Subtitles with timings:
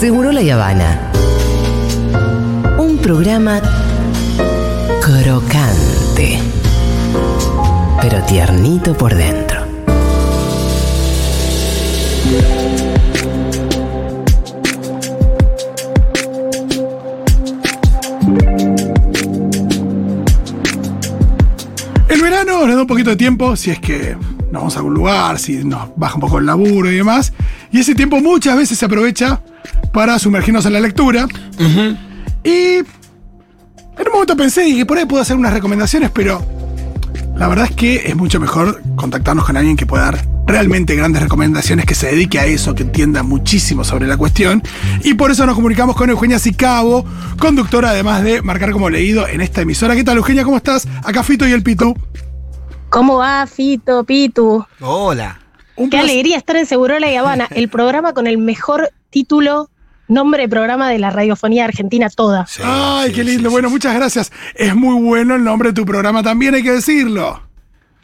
[0.00, 1.12] Seguro la Habana.
[2.78, 3.60] Un programa
[5.02, 6.38] crocante,
[8.00, 9.60] pero tiernito por dentro.
[22.08, 24.16] El verano nos da un poquito de tiempo, si es que
[24.50, 27.34] nos vamos a algún lugar, si nos baja un poco el laburo y demás.
[27.72, 29.40] Y ese tiempo muchas veces se aprovecha
[29.92, 31.26] para sumergirnos en la lectura.
[32.44, 36.44] Y en un momento pensé y que por ahí puedo hacer unas recomendaciones, pero
[37.36, 41.22] la verdad es que es mucho mejor contactarnos con alguien que pueda dar realmente grandes
[41.22, 44.62] recomendaciones, que se dedique a eso, que entienda muchísimo sobre la cuestión.
[45.04, 47.04] Y por eso nos comunicamos con Eugenia Sicabo,
[47.38, 49.94] conductora además de marcar como leído en esta emisora.
[49.94, 50.44] ¿Qué tal, Eugenia?
[50.44, 50.88] ¿Cómo estás?
[51.04, 51.94] Acá Fito y el Pitu.
[52.88, 54.64] ¿Cómo va, Fito, Pitu?
[54.80, 55.38] Hola.
[55.76, 59.70] Un Qué placer- alegría estar en Segurola y Habana, el programa con el mejor título,
[60.08, 62.46] nombre de programa de la radiofonía argentina toda.
[62.46, 63.48] Sí, Ay, sí, qué lindo.
[63.48, 63.52] sí.
[63.52, 64.32] bueno, muchas gracias.
[64.54, 67.42] Es muy bueno el nombre de tu programa también, hay que decirlo.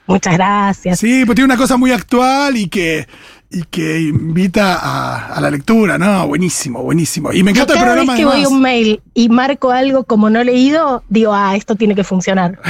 [0.06, 1.00] Muchas gracias.
[1.00, 3.08] Sí, pues tiene una cosa muy actual y que,
[3.50, 6.26] y que invita a, a la lectura, ¿no?
[6.26, 7.32] Buenísimo, buenísimo.
[7.32, 9.70] Y me Yo encanta el cada vez programa que voy a un mail y marco
[9.70, 12.60] algo como no leído, digo, ah, esto tiene que funcionar.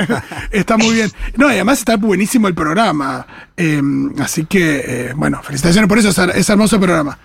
[0.50, 1.10] Está muy bien.
[1.36, 3.26] No, y además está buenísimo el programa.
[3.56, 3.82] Eh,
[4.20, 7.18] así que, eh, bueno, felicitaciones por eso, es, es hermoso el programa.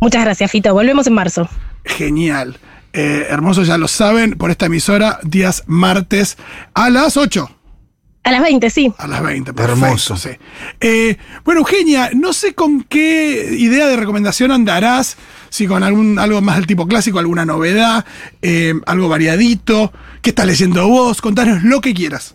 [0.00, 0.74] Muchas gracias, Fito.
[0.74, 1.48] Volvemos en marzo.
[1.84, 2.58] Genial.
[2.92, 6.36] Eh, hermoso, ya lo saben, por esta emisora, días martes
[6.74, 7.50] a las 8.
[8.24, 8.92] A las 20, sí.
[8.96, 10.16] A las 20, perfecto, Hermoso.
[10.16, 10.30] sí.
[10.80, 15.18] Eh, bueno, Eugenia, no sé con qué idea de recomendación andarás,
[15.50, 18.06] si con algún, algo más del tipo clásico, alguna novedad,
[18.40, 22.34] eh, algo variadito, qué estás leyendo vos, contanos lo que quieras.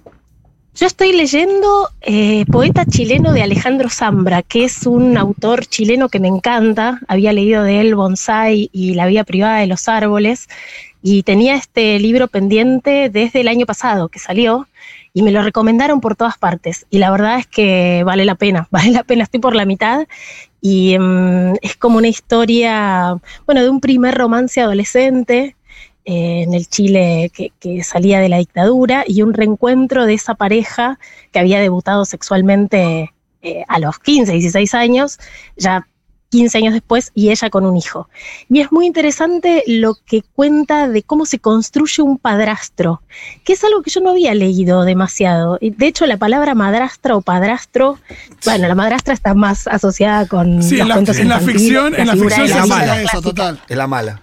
[0.76, 6.22] Yo estoy leyendo eh, Poeta chileno de Alejandro Zambra, que es un autor chileno que
[6.22, 7.02] me encanta.
[7.08, 10.48] Había leído de él Bonsai y La vida privada de los árboles
[11.02, 14.68] y tenía este libro pendiente desde el año pasado que salió
[15.13, 16.85] y me lo recomendaron por todas partes.
[16.90, 20.07] Y la verdad es que vale la pena, vale la pena, estoy por la mitad
[20.62, 25.56] y mm, es como una historia, bueno, de un primer romance adolescente
[26.06, 30.35] eh, en el Chile que, que salía de la dictadura y un reencuentro de esa
[30.35, 31.00] pareja
[31.31, 35.18] que había debutado sexualmente eh, a los 15, 16 años,
[35.56, 35.88] ya
[36.29, 38.07] 15 años después, y ella con un hijo.
[38.50, 43.01] Y es muy interesante lo que cuenta de cómo se construye un padrastro,
[43.44, 45.57] que es algo que yo no había leído demasiado.
[45.59, 47.97] Y, De hecho, la palabra madrastra o padrastro,
[48.45, 51.95] bueno, la madrastra está más asociada con Sí, los en la, cuentos en la ficción,
[51.95, 53.01] en la ficción de se la mala.
[53.01, 53.59] eso, total.
[53.68, 54.22] Es la mala.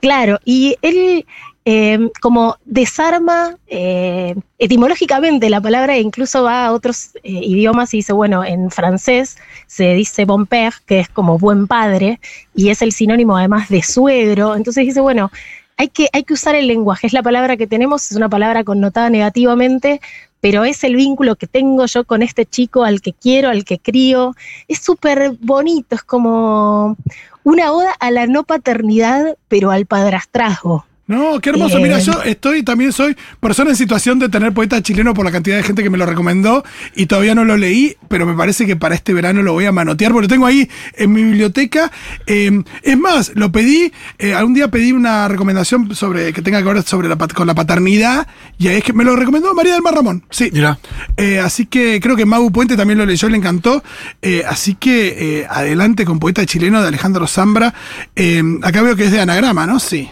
[0.00, 1.24] Claro, y él
[1.66, 7.98] eh, como desarma eh, etimológicamente la palabra e incluso va a otros eh, idiomas y
[7.98, 12.20] dice, bueno, en francés se dice bon père, que es como buen padre,
[12.54, 14.56] y es el sinónimo además de suegro.
[14.56, 15.30] Entonces dice, bueno,
[15.76, 18.62] hay que, hay que usar el lenguaje, es la palabra que tenemos, es una palabra
[18.62, 20.00] connotada negativamente,
[20.40, 23.78] pero es el vínculo que tengo yo con este chico al que quiero, al que
[23.78, 24.34] crío.
[24.68, 26.98] Es súper bonito, es como
[27.42, 30.84] una oda a la no paternidad, pero al padrastrazgo.
[31.06, 31.78] No, qué hermoso.
[31.80, 35.56] Mira, yo estoy, también soy persona en situación de tener poeta chileno por la cantidad
[35.56, 36.64] de gente que me lo recomendó
[36.96, 39.72] y todavía no lo leí, pero me parece que para este verano lo voy a
[39.72, 41.92] manotear porque lo tengo ahí en mi biblioteca.
[42.26, 46.72] Eh, es más, lo pedí, eh, algún día pedí una recomendación sobre que tenga que
[46.72, 48.26] ver sobre la, con la paternidad
[48.58, 50.24] y ahí es que me lo recomendó María del Mar Ramón.
[50.30, 50.50] Sí.
[50.52, 50.78] Mira.
[51.16, 53.82] Eh, así que creo que Mau Puente también lo leyó, le encantó.
[54.22, 57.74] Eh, así que eh, adelante con Poeta Chileno de Alejandro Zambra.
[58.16, 59.78] Eh, acá veo que es de anagrama, ¿no?
[59.78, 60.08] Sí.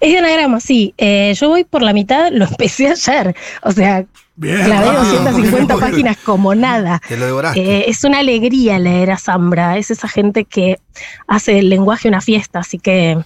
[0.00, 0.94] Es de anagrama, sí.
[0.98, 3.34] Eh, yo voy por la mitad, lo empecé ayer.
[3.62, 4.04] O sea,
[4.36, 4.64] Bien.
[4.64, 5.78] clavé Ah, 250 bueno.
[5.90, 7.00] páginas como nada.
[7.06, 7.60] Te lo devoraste.
[7.60, 9.76] Eh, es una alegría leer a Zambra.
[9.76, 10.78] Es esa gente que
[11.26, 13.18] hace del lenguaje una fiesta, así que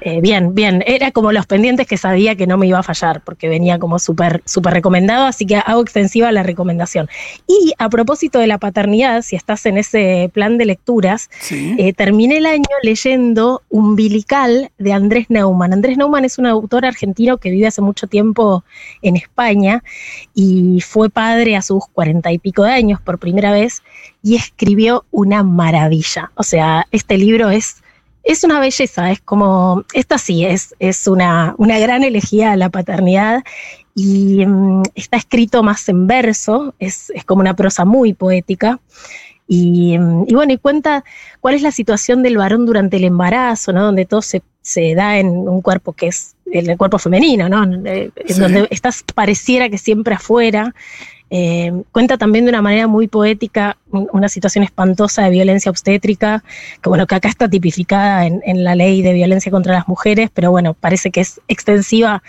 [0.00, 0.82] eh, bien, bien.
[0.86, 3.98] Era como los pendientes que sabía que no me iba a fallar, porque venía como
[3.98, 7.08] súper súper recomendado, así que hago extensiva la recomendación.
[7.46, 11.74] Y a propósito de la paternidad, si estás en ese plan de lecturas, Sí.
[11.78, 15.72] eh, terminé el año leyendo Umbilical de Andrés Neumann.
[15.72, 18.64] Andrés Neumann es un autor argentino que vive hace mucho tiempo
[19.02, 19.82] en España
[20.34, 23.82] y fue padre a sus cuarenta y pico de años por primera vez
[24.22, 26.30] y escribió una maravilla.
[26.34, 27.82] O sea, este libro es,
[28.28, 32.68] es una belleza, es como, esta sí, es, es una, una gran elegía a la
[32.68, 33.42] paternidad
[33.94, 38.80] y mm, está escrito más en verso, es, es como una prosa muy poética.
[39.48, 41.04] Y, mm, y bueno, y cuenta
[41.40, 43.82] cuál es la situación del varón durante el embarazo, ¿no?
[43.82, 47.64] Donde todo se, se da en un cuerpo que es el, el cuerpo femenino, ¿no?
[47.64, 48.40] En Sí.
[48.40, 50.74] donde estás pareciera que siempre afuera.
[51.30, 56.44] Eh, cuenta también de una manera muy poética una situación espantosa de violencia obstétrica,
[56.82, 60.50] que bueno, que acá está tipificada en, la ley de violencia contra las mujeres, pero
[60.50, 62.22] bueno, parece que es extensiva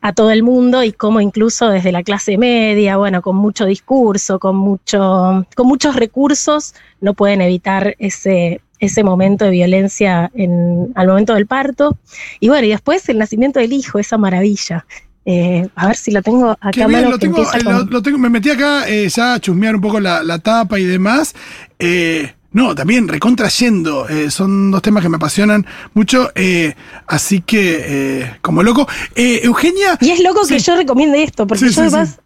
[0.00, 4.38] a todo el mundo y como incluso desde la clase media, bueno, con mucho discurso,
[4.38, 11.08] con mucho, con muchos recursos, no pueden evitar ese, ese momento de violencia en, al
[11.08, 11.98] momento del parto.
[12.40, 14.86] Y bueno, y después el nacimiento del hijo, esa maravilla.
[15.28, 16.70] Eh, a ver si lo tengo acá.
[16.70, 19.74] Qué bien, lo, tengo, eh, lo, lo, tengo, me metí acá eh, ya a chusmear
[19.74, 21.34] un poco la, la tapa y demás.
[21.80, 24.08] Eh, no, también recontrayendo.
[24.08, 26.30] Eh, son dos temas que me apasionan mucho.
[26.34, 26.74] Eh,
[27.06, 28.88] así que, eh, como loco.
[29.14, 29.98] Eh, Eugenia.
[30.00, 30.54] Y es loco sí.
[30.54, 32.20] que yo recomiende esto, porque sí, yo sí, además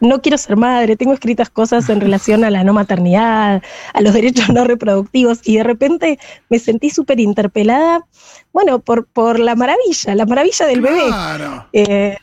[0.00, 0.96] no quiero ser madre.
[0.96, 3.62] Tengo escritas cosas en relación a la no maternidad,
[3.94, 6.18] a los derechos no reproductivos, y de repente
[6.48, 8.06] me sentí súper interpelada,
[8.52, 11.66] bueno, por, por la maravilla, la maravilla del claro.
[11.72, 12.18] bebé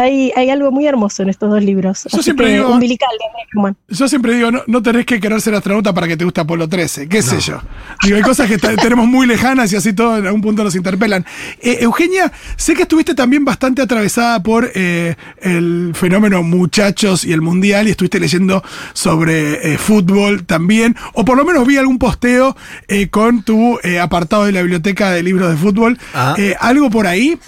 [0.00, 2.06] hay, hay, algo muy hermoso en estos dos libros.
[2.10, 5.54] Yo siempre que, digo, umbilical de Yo siempre digo, no, no, tenés que querer ser
[5.54, 7.22] astronauta para que te guste Apolo 13, qué no.
[7.22, 7.60] sé yo.
[8.02, 11.24] Digo, hay cosas que tenemos muy lejanas y así todo en algún punto nos interpelan.
[11.60, 17.40] Eh, Eugenia, sé que estuviste también bastante atravesada por eh, el fenómeno muchachos y el
[17.40, 18.62] mundial y estuviste leyendo
[18.92, 22.56] sobre eh, fútbol también, o por lo menos vi algún posteo
[22.88, 25.98] eh, con tu eh, apartado de la biblioteca de libros de fútbol.
[26.14, 26.36] Ah.
[26.60, 27.38] ¿Algo por ahí?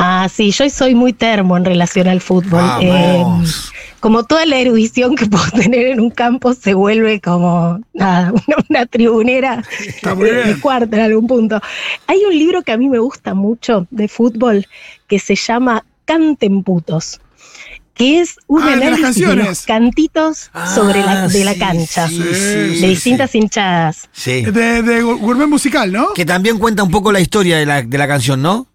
[0.00, 2.62] Ah, sí, yo soy muy termo en relación al fútbol.
[2.80, 3.24] Eh,
[3.98, 8.56] como toda la erudición que puedo tener en un campo se vuelve como nada, una,
[8.70, 9.64] una tribunera
[10.02, 11.60] de, cuarto en algún punto.
[12.06, 14.68] Hay un libro que a mí me gusta mucho de fútbol
[15.08, 17.20] que se llama Canten putos
[17.94, 22.06] que es un ah, análisis de, de, los cantitos ah, sobre la, de la cancha,
[22.06, 24.08] sí, sí, de sí, distintas hinchadas.
[24.12, 24.42] Sí.
[24.42, 26.14] De, de, gourmet musical, ¿no?
[26.14, 28.68] Que también cuenta un poco la historia de la, de la canción, ¿no?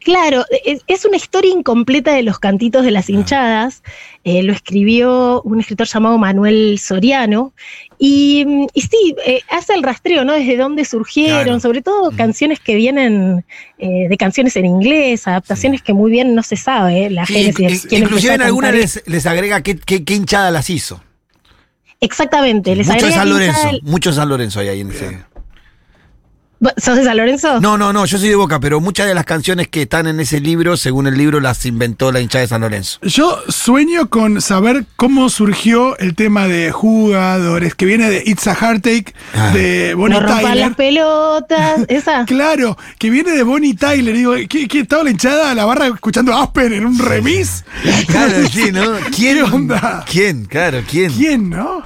[0.00, 3.82] Claro, es una historia incompleta de los cantitos de las hinchadas.
[4.24, 7.52] Eh, lo escribió un escritor llamado Manuel Soriano.
[7.98, 8.44] Y,
[8.74, 10.32] y sí, eh, hace el rastreo, ¿no?
[10.32, 11.60] Desde dónde surgieron, claro.
[11.60, 12.16] sobre todo mm.
[12.16, 13.44] canciones que vienen
[13.78, 15.86] eh, de canciones en inglés, adaptaciones sí.
[15.86, 17.86] que muy bien no se sabe, la sí, génesis.
[17.92, 21.02] Inclusive en algunas les, les, agrega qué, qué, qué, hinchada las hizo.
[22.00, 23.16] Exactamente, les mucho agrega.
[23.20, 25.18] San Lorenzo, mucho San Lorenzo hay ahí en ese.
[26.76, 27.60] ¿Sos de San Lorenzo?
[27.60, 30.20] No, no, no, yo soy de Boca, pero muchas de las canciones que están en
[30.20, 33.00] ese libro, según el libro, las inventó la hinchada de San Lorenzo.
[33.02, 38.54] Yo sueño con saber cómo surgió el tema de jugadores, que viene de It's a
[38.54, 39.50] Heartache, ah.
[39.52, 40.56] de Bonnie no Tyler.
[40.56, 42.24] las pelotas, esa.
[42.26, 44.14] claro, que viene de Bonnie Tyler.
[44.14, 47.64] Digo, ¿qué, qué estaba la hinchada la barra escuchando Aspen en un remis?
[48.06, 48.92] claro, sí, ¿no?
[49.16, 49.36] ¿Quién?
[49.36, 50.04] ¿Qué onda?
[50.08, 50.44] ¿Quién?
[50.44, 51.10] Claro, ¿quién?
[51.12, 51.82] ¿Quién, no?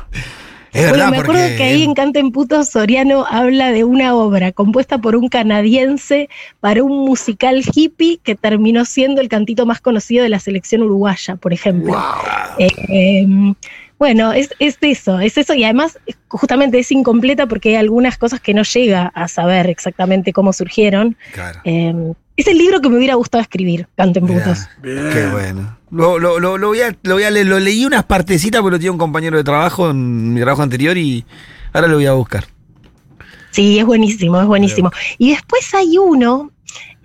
[0.76, 1.56] Es bueno, verdad, me acuerdo porque...
[1.56, 6.28] que ahí en Canten Puto Soriano habla de una obra compuesta por un canadiense
[6.60, 11.36] para un musical hippie que terminó siendo el cantito más conocido de la selección uruguaya,
[11.36, 11.92] por ejemplo.
[11.94, 12.58] Wow.
[12.58, 13.54] Eh, eh,
[13.98, 15.98] bueno, es, es, eso, es eso, y además
[16.28, 21.16] justamente es incompleta porque hay algunas cosas que no llega a saber exactamente cómo surgieron.
[21.32, 21.60] Claro.
[21.64, 24.68] Eh, es el libro que me hubiera gustado escribir, Canten Putos.
[24.82, 25.78] Qué bueno.
[25.90, 28.72] Lo, lo, lo, lo, voy a, lo voy a leer, lo leí unas partecitas porque
[28.72, 31.24] lo tenía un compañero de trabajo en mi trabajo anterior y
[31.72, 32.44] ahora lo voy a buscar.
[33.52, 34.90] Sí, es buenísimo, es buenísimo.
[35.16, 36.50] Y después hay uno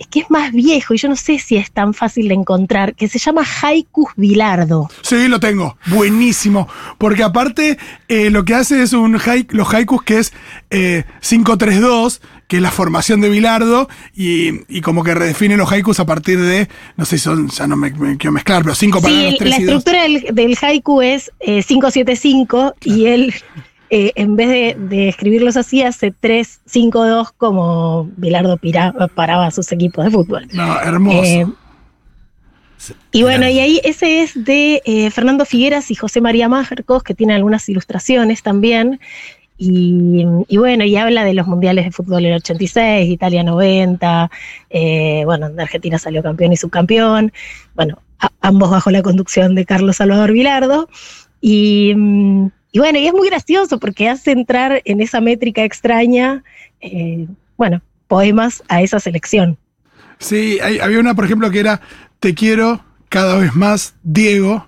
[0.09, 3.07] que es más viejo y yo no sé si es tan fácil de encontrar, que
[3.07, 4.89] se llama Haikus Bilardo.
[5.01, 5.77] Sí, lo tengo.
[5.87, 6.67] Buenísimo.
[6.97, 7.77] Porque aparte
[8.07, 10.33] eh, lo que hace es un haik, los haikus que es
[10.69, 15.99] eh, 532, que es la formación de Bilardo, y, y, como que redefine los haikus
[15.99, 18.99] a partir de, no sé si son, ya no me, me quiero mezclar, pero cinco
[18.99, 23.33] sí, palabras, tres La y estructura del, del, haiku es eh, 575 y él
[23.93, 29.47] eh, en vez de, de, escribirlos así, hace 3, 5, 2 como Bilardo pira, paraba
[29.47, 30.47] a sus equipos de fútbol.
[30.53, 31.21] No, hermoso.
[31.21, 31.45] Eh,
[33.11, 37.13] y bueno, y ahí ese es de eh, Fernando Figueras y José María Marcos, que
[37.13, 39.01] tiene algunas ilustraciones también.
[39.57, 44.31] Y, y, bueno, y habla de los mundiales de fútbol en el 86, Italia 90,
[44.69, 47.33] eh, bueno, de Argentina salió campeón y subcampeón,
[47.75, 50.87] bueno, a, ambos bajo la conducción de Carlos Salvador Vilardo.
[51.41, 51.93] Y,
[52.71, 56.43] y bueno, y es muy gracioso porque hace entrar en esa métrica extraña,
[56.79, 59.57] eh, bueno, poemas a esa selección.
[60.19, 61.81] Sí, hay, había una, por ejemplo, que era
[62.19, 64.67] Te quiero cada vez más, Diego,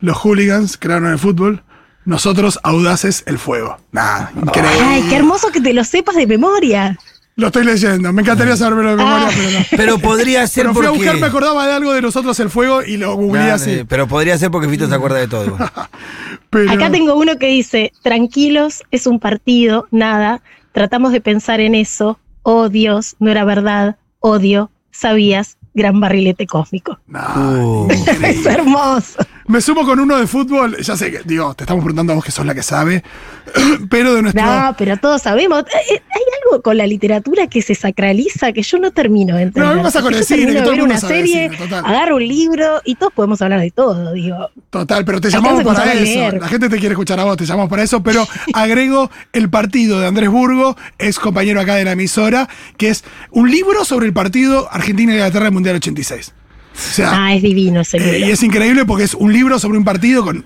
[0.00, 1.62] los hooligans crearon el fútbol,
[2.04, 3.76] nosotros audaces el fuego.
[3.92, 4.78] Nada, increíble.
[4.82, 6.98] Ay, qué hermoso que te lo sepas de memoria.
[7.36, 9.32] Lo estoy leyendo, me encantaría saberlo de memoria, ah.
[9.34, 9.66] pero no.
[9.76, 11.08] Pero podría ser pero fui porque...
[11.08, 13.84] a buscar, me acordaba de algo de nosotros el fuego y lo googleé nah, así.
[13.88, 15.56] Pero podría ser porque Fito se acuerda de todo.
[16.50, 16.70] pero...
[16.70, 22.20] Acá tengo uno que dice, tranquilos, es un partido, nada, tratamos de pensar en eso,
[22.42, 26.98] oh Dios, no era verdad, odio, sabías, gran barrilete cósmico.
[27.08, 27.88] No, Uh.
[28.22, 29.18] Es hermoso.
[29.46, 30.76] Me sumo con uno de fútbol.
[30.78, 33.02] Ya sé que, digo, te estamos preguntando a vos que sos la que sabe.
[33.90, 34.44] pero de nuestro.
[34.44, 35.60] No, pero todos sabemos.
[35.62, 39.42] Eh, eh, Hay algo con la literatura que se sacraliza que yo no termino de
[39.42, 39.70] entender.
[39.70, 41.76] No, me pasa con el cine, que todo el ver mundo una sabe serie, cine,
[41.76, 44.50] agarro un libro y todos podemos hablar de todo, digo.
[44.70, 46.02] Total, pero te llamamos para eso.
[46.02, 46.40] leer.
[46.40, 50.00] La gente te quiere escuchar a vos, te llamamos para eso, pero agrego el partido
[50.00, 52.48] de Andrés Burgo, es compañero acá de la emisora,
[52.78, 56.32] que es un libro sobre el partido Argentina-Inglaterra del Mundial 86.
[56.74, 58.28] O sea, Ah, es divino ese eh, libro.
[58.28, 60.44] y es increíble porque es un libro sobre un partido con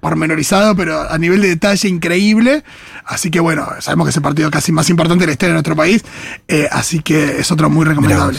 [0.00, 2.64] pormenorizado, pero a nivel de detalle increíble.
[3.04, 5.54] Así que bueno, sabemos que es el partido casi más importante de la historia de
[5.54, 6.04] nuestro país.
[6.48, 8.38] eh, así que es otro muy recomendable.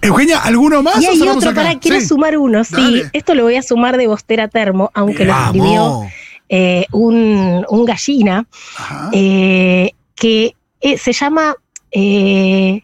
[0.00, 1.00] Eugenia, ¿alguno más?
[1.02, 1.62] Y hay otro, acá?
[1.62, 2.06] para quiero Sí.
[2.06, 2.74] sumar uno, sí.
[2.76, 3.10] Dale.
[3.12, 6.02] Esto lo voy a sumar de Bostera Termo, aunque lo escribió
[6.48, 8.46] eh, un, un gallina,
[9.12, 11.54] eh, que eh, se llama
[11.92, 12.82] eh,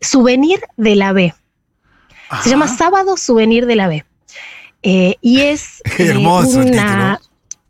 [0.00, 1.34] Souvenir de la B.
[2.42, 4.04] Se llama Sábado Souvenir de la B.
[4.82, 7.20] Eh, y es Qué hermoso el una-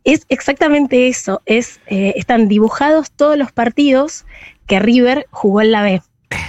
[0.03, 1.41] Es exactamente eso.
[1.45, 4.25] Es, eh, están dibujados todos los partidos
[4.67, 6.01] que River jugó en la B.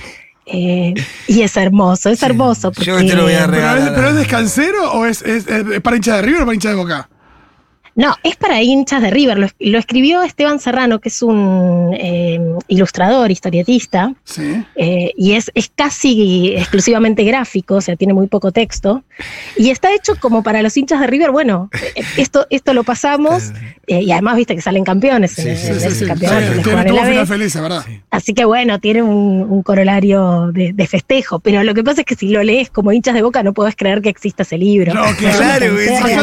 [0.52, 0.95] Eh,
[1.29, 2.73] y es hermoso, es hermoso.
[2.73, 3.95] Yo porque- te lo voy a ¿Pero es, regalar.
[3.95, 6.75] pero es descansero o es, es- es para hincha de River o para hincha de
[6.75, 7.09] Boca?
[8.00, 9.38] No, es para hinchas de River.
[9.38, 14.64] Lo, es- lo escribió Esteban Serrano, que es un eh, ilustrador, historietista, Sí.
[14.76, 19.04] eh, y es, es casi exclusivamente gráfico, o sea, tiene muy poco texto.
[19.57, 21.30] Y está hecho como para los hinchas de River.
[21.30, 23.52] Bueno, eh, esto, esto lo pasamos,
[23.87, 27.85] eh, y además viste que salen campeones en, Sí, el- feliz, ¿verdad?
[28.11, 31.40] Así que bueno, tiene un, un corolario de, de festejo.
[31.40, 33.76] Pero lo que pasa es que si lo lees como hinchas de boca, no podés
[33.76, 34.95] creer que exista ese libro.
[34.95, 35.87] No, claro, Claro, güey.
[35.88, 36.23] tontera Acá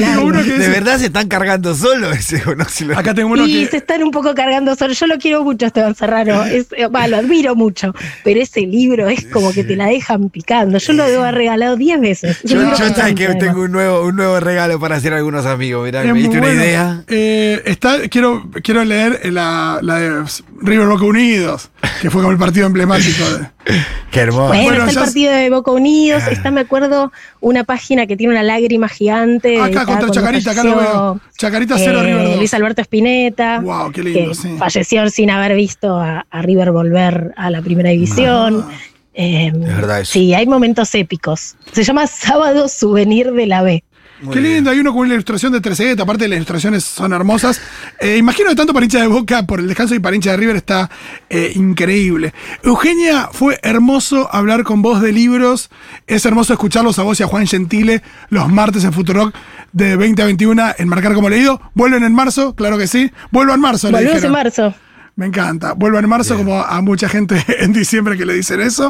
[0.57, 2.65] de verdad se están cargando solo ese, ¿o no?
[2.65, 3.71] Si lo- Acá tengo uno Y que.
[3.71, 4.93] se están un poco cargando solo.
[4.93, 6.43] Yo lo quiero mucho, Esteban Serrano.
[6.45, 7.93] Es, eh, lo admiro mucho.
[8.24, 10.77] Pero ese libro es como que te la dejan picando.
[10.77, 12.39] Yo lo debo haber regalado 10 veces.
[12.43, 12.75] Yo, yo
[13.15, 13.39] que además.
[13.39, 15.86] tengo un nuevo, un nuevo regalo para hacer a algunos amigos.
[15.86, 16.62] Mirá, es me diste una bueno.
[16.62, 17.03] idea.
[17.07, 20.24] Eh, está, quiero, quiero leer la, la de
[20.61, 21.69] River Boca Unidos,
[22.01, 23.47] que fue como el partido emblemático de.
[24.11, 24.47] Qué hermoso.
[24.47, 26.23] Bueno, Bueno, está ya el partido de Boca Unidos.
[26.31, 27.11] Está, me acuerdo,
[27.41, 29.59] una página que tiene una lágrima gigante.
[29.61, 31.19] Acá contra Chacarita, acá lo veo.
[31.37, 32.37] Chacarita 0 eh, River 2.
[32.37, 33.59] Luis Alberto Spinetta.
[33.59, 34.55] Wow, qué lindo, que sí.
[34.57, 38.65] falleció sin haber visto a, a River volver a la primera división.
[38.67, 38.73] Ah.
[39.19, 40.13] Eh, Es verdad eso.
[40.13, 41.55] Sí, hay momentos épicos.
[41.71, 43.83] Se llama Sábado Souvenir de la B.
[44.21, 44.53] Muy Qué bien.
[44.55, 47.62] lindo, hay uno con una ilustración de 13 aparte las ilustraciones son hermosas.
[48.00, 50.38] Eh, imagino que tanto para hincha de Boca por el descanso y para hincha de
[50.38, 50.89] River está
[51.29, 52.33] eh, increíble.
[52.63, 55.69] Eugenia, fue hermoso hablar con vos de libros,
[56.07, 59.36] es hermoso escucharlos a vos y a Juan Gentile los martes en Futurock
[59.71, 61.62] de 20 a 21 en Marcar como Leído.
[61.75, 62.55] ¿Vuelven en marzo?
[62.55, 63.12] Claro que sí.
[63.31, 64.75] Vuelvo en marzo, le Volvemos en marzo.
[65.17, 65.74] Me encanta.
[65.74, 68.89] Vuelvo en marzo, como a mucha gente en diciembre que le dicen eso.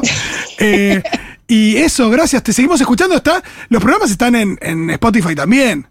[0.58, 1.02] Eh,
[1.48, 2.42] y eso, gracias.
[2.42, 3.16] Te seguimos escuchando.
[3.16, 5.88] Está, los programas están en, en Spotify también.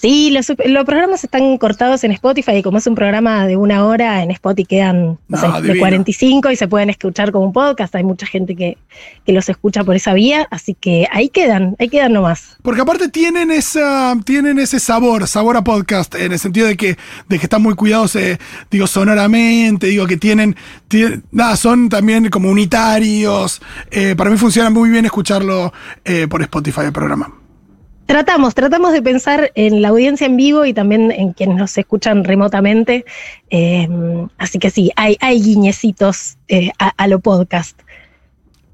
[0.00, 3.84] Sí, los, los programas están cortados en Spotify y como es un programa de una
[3.84, 5.80] hora, en Spotify quedan no No, sé, de divino.
[5.80, 7.94] 45 y se pueden escuchar como un podcast.
[7.96, 8.78] Hay mucha gente que,
[9.26, 12.56] que los escucha por esa vía, así que ahí quedan, ahí quedan nomás.
[12.62, 16.96] Porque aparte tienen esa, tienen ese sabor, sabor a podcast, en el sentido de que,
[17.28, 18.38] de que están muy cuidados, eh,
[18.70, 20.54] digo, sonoramente, digo que tienen,
[20.88, 23.60] tienen- nada, son también como unitarios.
[23.90, 25.72] Eh, para mí funciona muy bien escucharlo
[26.04, 27.32] eh, por Spotify el programa.
[28.08, 32.24] Tratamos, tratamos de pensar en la audiencia en vivo y también en quienes nos escuchan
[32.24, 33.04] remotamente.
[33.50, 33.86] Eh,
[34.38, 37.78] así que sí, hay, hay guiñecitos eh, a, a lo podcast.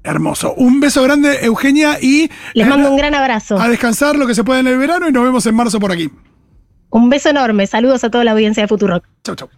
[0.03, 0.53] Hermoso.
[0.53, 3.59] Un beso grande, Eugenia, y Les eh, mando un gran abrazo.
[3.59, 5.91] a descansar lo que se pueda en el verano y nos vemos en marzo por
[5.91, 6.09] aquí.
[6.89, 7.67] Un beso enorme.
[7.67, 9.03] Saludos a toda la audiencia de Futurock.
[9.21, 9.49] Chau, chau.